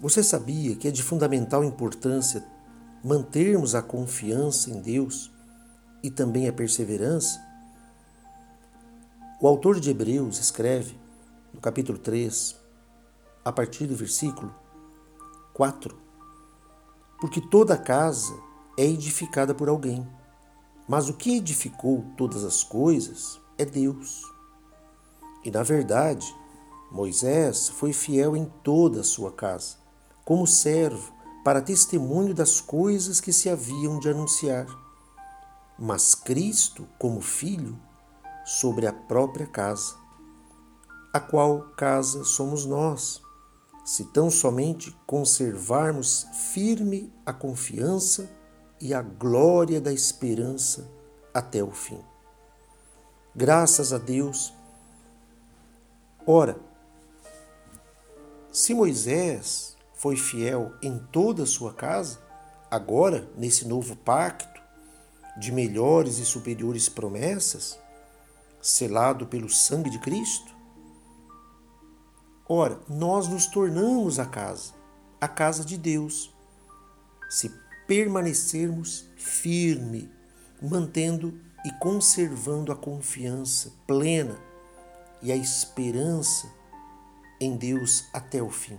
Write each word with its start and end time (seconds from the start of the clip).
Você 0.00 0.22
sabia 0.22 0.76
que 0.76 0.86
é 0.86 0.92
de 0.92 1.02
fundamental 1.02 1.64
importância 1.64 2.44
mantermos 3.02 3.74
a 3.74 3.82
confiança 3.82 4.70
em 4.70 4.80
Deus 4.80 5.28
e 6.04 6.08
também 6.08 6.48
a 6.48 6.52
perseverança? 6.52 7.44
O 9.40 9.48
autor 9.48 9.80
de 9.80 9.90
Hebreus 9.90 10.38
escreve, 10.38 10.96
no 11.52 11.60
capítulo 11.60 11.98
3, 11.98 12.56
a 13.44 13.50
partir 13.50 13.88
do 13.88 13.96
versículo 13.96 14.54
4, 15.52 15.98
porque 17.20 17.40
toda 17.40 17.76
casa 17.76 18.38
é 18.78 18.84
edificada 18.84 19.52
por 19.52 19.68
alguém, 19.68 20.08
mas 20.88 21.08
o 21.08 21.14
que 21.14 21.38
edificou 21.38 22.04
todas 22.16 22.44
as 22.44 22.62
coisas 22.62 23.40
é 23.58 23.64
Deus. 23.64 24.22
E 25.44 25.50
na 25.50 25.64
verdade, 25.64 26.32
Moisés 26.88 27.68
foi 27.68 27.92
fiel 27.92 28.36
em 28.36 28.44
toda 28.62 29.00
a 29.00 29.04
sua 29.04 29.32
casa, 29.32 29.87
como 30.28 30.46
servo, 30.46 31.10
para 31.42 31.62
testemunho 31.62 32.34
das 32.34 32.60
coisas 32.60 33.18
que 33.18 33.32
se 33.32 33.48
haviam 33.48 33.98
de 33.98 34.10
anunciar. 34.10 34.66
Mas 35.78 36.14
Cristo, 36.14 36.86
como 36.98 37.22
filho, 37.22 37.80
sobre 38.44 38.86
a 38.86 38.92
própria 38.92 39.46
casa, 39.46 39.96
a 41.14 41.18
qual 41.18 41.70
casa 41.78 42.24
somos 42.24 42.66
nós, 42.66 43.22
se 43.86 44.04
tão 44.04 44.30
somente 44.30 44.94
conservarmos 45.06 46.26
firme 46.52 47.10
a 47.24 47.32
confiança 47.32 48.30
e 48.78 48.92
a 48.92 49.00
glória 49.00 49.80
da 49.80 49.94
esperança 49.94 50.86
até 51.32 51.64
o 51.64 51.70
fim. 51.70 52.04
Graças 53.34 53.94
a 53.94 53.98
Deus. 53.98 54.52
Ora, 56.26 56.60
se 58.52 58.74
Moisés 58.74 59.77
foi 59.98 60.16
fiel 60.16 60.72
em 60.80 60.96
toda 60.96 61.42
a 61.42 61.46
sua 61.46 61.74
casa, 61.74 62.20
agora, 62.70 63.28
nesse 63.36 63.66
novo 63.66 63.96
pacto 63.96 64.62
de 65.36 65.50
melhores 65.50 66.18
e 66.18 66.24
superiores 66.24 66.88
promessas, 66.88 67.78
selado 68.62 69.26
pelo 69.26 69.50
sangue 69.50 69.90
de 69.90 69.98
Cristo, 69.98 70.54
ora, 72.48 72.80
nós 72.88 73.26
nos 73.26 73.46
tornamos 73.46 74.20
a 74.20 74.26
casa, 74.26 74.72
a 75.20 75.26
casa 75.26 75.64
de 75.64 75.76
Deus, 75.76 76.32
se 77.28 77.52
permanecermos 77.88 79.04
firme, 79.16 80.10
mantendo 80.62 81.40
e 81.64 81.72
conservando 81.80 82.70
a 82.70 82.76
confiança 82.76 83.72
plena 83.84 84.38
e 85.20 85.32
a 85.32 85.36
esperança 85.36 86.48
em 87.40 87.56
Deus 87.56 88.04
até 88.12 88.40
o 88.40 88.48
fim. 88.48 88.78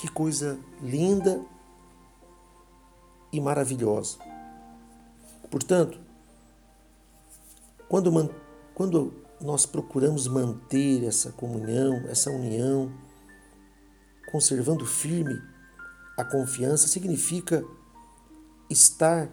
Que 0.00 0.08
coisa 0.08 0.58
linda 0.80 1.44
e 3.30 3.38
maravilhosa. 3.38 4.16
Portanto, 5.50 6.00
quando, 7.86 8.34
quando 8.74 9.12
nós 9.42 9.66
procuramos 9.66 10.26
manter 10.26 11.04
essa 11.04 11.32
comunhão, 11.32 12.02
essa 12.08 12.30
união, 12.30 12.90
conservando 14.32 14.86
firme 14.86 15.38
a 16.16 16.24
confiança, 16.24 16.88
significa 16.88 17.62
estar 18.70 19.30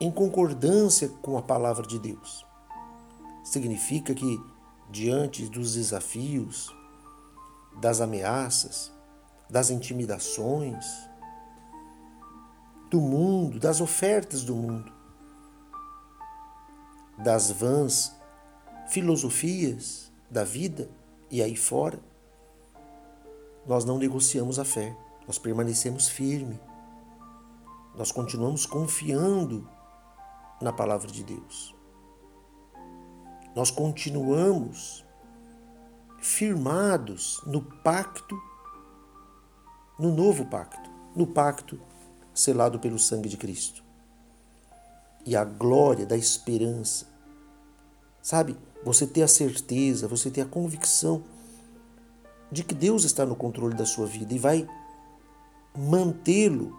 em 0.00 0.08
concordância 0.08 1.08
com 1.08 1.36
a 1.36 1.42
palavra 1.42 1.84
de 1.84 1.98
Deus. 1.98 2.46
Significa 3.42 4.14
que 4.14 4.40
diante 4.88 5.48
dos 5.48 5.74
desafios, 5.74 6.72
das 7.76 8.00
ameaças, 8.00 8.92
das 9.48 9.70
intimidações, 9.70 10.86
do 12.90 13.00
mundo, 13.00 13.58
das 13.58 13.80
ofertas 13.80 14.44
do 14.44 14.54
mundo, 14.54 14.92
das 17.18 17.50
vãs 17.50 18.14
filosofias 18.88 20.12
da 20.30 20.44
vida 20.44 20.88
e 21.30 21.42
aí 21.42 21.56
fora, 21.56 22.00
nós 23.66 23.84
não 23.84 23.98
negociamos 23.98 24.58
a 24.58 24.64
fé, 24.64 24.96
nós 25.26 25.38
permanecemos 25.38 26.08
firmes, 26.08 26.58
nós 27.94 28.12
continuamos 28.12 28.64
confiando 28.64 29.68
na 30.60 30.72
palavra 30.72 31.10
de 31.10 31.24
Deus 31.24 31.76
nós 33.56 33.70
continuamos 33.70 35.05
firmados 36.26 37.40
no 37.46 37.62
pacto, 37.62 38.36
no 39.96 40.12
novo 40.12 40.44
pacto, 40.46 40.90
no 41.14 41.24
pacto 41.24 41.80
selado 42.34 42.80
pelo 42.80 42.98
sangue 42.98 43.28
de 43.28 43.36
Cristo. 43.36 43.82
E 45.24 45.36
a 45.36 45.44
glória 45.44 46.04
da 46.04 46.16
esperança. 46.16 47.06
Sabe, 48.20 48.56
você 48.84 49.06
ter 49.06 49.22
a 49.22 49.28
certeza, 49.28 50.08
você 50.08 50.28
ter 50.28 50.40
a 50.40 50.46
convicção 50.46 51.22
de 52.50 52.64
que 52.64 52.74
Deus 52.74 53.04
está 53.04 53.24
no 53.24 53.36
controle 53.36 53.76
da 53.76 53.86
sua 53.86 54.06
vida 54.06 54.34
e 54.34 54.38
vai 54.38 54.68
mantê-lo 55.76 56.76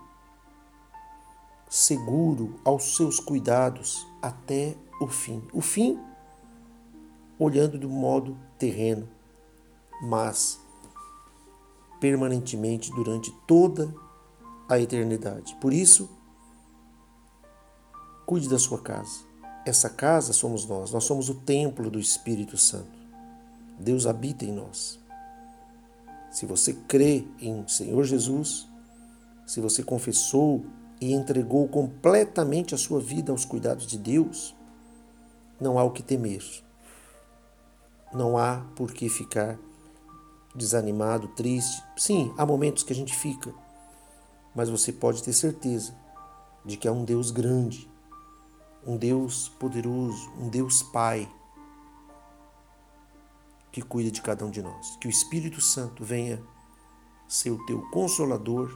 seguro 1.70 2.60
aos 2.66 2.98
seus 2.98 3.18
cuidados 3.18 4.06
até 4.22 4.76
o 5.00 5.08
fim. 5.08 5.42
O 5.54 5.62
fim 5.62 5.98
olhando 7.40 7.78
do 7.78 7.90
modo 7.90 8.38
terreno, 8.58 9.08
mas 10.02 10.60
permanentemente 12.00 12.92
durante 12.92 13.32
toda 13.48 13.94
a 14.70 14.80
eternidade. 14.80 15.56
Por 15.56 15.74
isso, 15.74 16.10
cuide 18.26 18.50
da 18.50 18.60
sua 18.60 18.80
casa. 18.80 19.26
Essa 19.66 19.90
casa 19.90 20.34
somos 20.34 20.66
nós, 20.66 20.92
nós 20.92 21.04
somos 21.04 21.30
o 21.30 21.36
templo 21.36 21.90
do 21.90 22.00
Espírito 22.00 22.58
Santo. 22.58 22.98
Deus 23.80 24.06
habita 24.06 24.46
em 24.46 24.52
nós. 24.52 25.00
Se 26.32 26.46
você 26.46 26.74
crê 26.74 27.26
em 27.40 27.68
Senhor 27.68 28.04
Jesus, 28.04 28.68
se 29.46 29.62
você 29.62 29.84
confessou 29.84 30.66
e 31.00 31.14
entregou 31.14 31.68
completamente 31.68 32.76
a 32.76 32.78
sua 32.78 33.00
vida 33.00 33.32
aos 33.32 33.46
cuidados 33.46 33.88
de 33.88 33.98
Deus, 33.98 34.56
não 35.60 35.78
há 35.80 35.84
o 35.84 35.92
que 35.92 36.04
temer. 36.04 36.44
Não 38.14 38.38
há 38.38 38.66
por 38.76 38.94
que 38.94 39.10
ficar 39.10 39.58
desanimado, 40.58 41.28
triste. 41.30 41.84
Sim, 41.96 42.34
há 42.38 42.46
momentos 42.46 42.84
que 42.84 42.92
a 42.92 42.96
gente 42.96 43.16
fica, 43.16 43.54
mas 44.56 44.70
você 44.70 44.92
pode 44.92 45.24
ter 45.24 45.32
certeza 45.32 45.96
de 46.66 46.76
que 46.76 46.88
há 46.88 46.92
um 46.92 47.06
Deus 47.06 47.32
grande, 47.32 47.90
um 48.86 48.98
Deus 48.98 49.48
poderoso, 49.48 50.30
um 50.40 50.50
Deus 50.50 50.82
Pai 50.82 51.32
que 53.72 53.82
cuida 53.82 54.10
de 54.10 54.22
cada 54.22 54.44
um 54.44 54.50
de 54.50 54.62
nós. 54.62 54.98
Que 54.98 55.08
o 55.08 55.10
Espírito 55.10 55.62
Santo 55.62 56.04
venha 56.04 56.42
ser 57.28 57.52
o 57.52 57.64
teu 57.66 57.82
consolador 57.92 58.76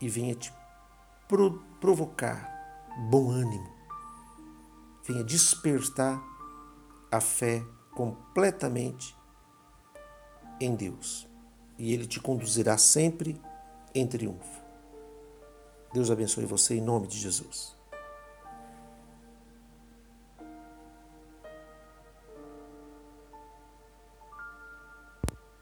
e 0.00 0.08
venha 0.08 0.34
te 0.34 0.52
pro 1.28 1.62
provocar 1.78 2.56
bom 3.10 3.30
ânimo, 3.30 3.68
venha 5.04 5.22
despertar 5.22 6.20
a 7.12 7.20
fé 7.20 7.64
completamente 7.94 9.17
em 10.60 10.74
Deus 10.74 11.28
e 11.78 11.92
Ele 11.92 12.06
te 12.06 12.20
conduzirá 12.20 12.76
sempre 12.76 13.40
em 13.94 14.06
triunfo. 14.06 14.62
Deus 15.92 16.10
abençoe 16.10 16.44
você 16.44 16.74
em 16.74 16.80
nome 16.80 17.06
de 17.06 17.18
Jesus. 17.18 17.77